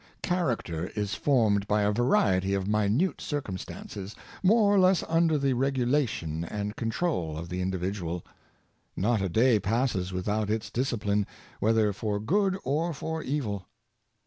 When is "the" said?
5.37-5.53, 7.49-7.61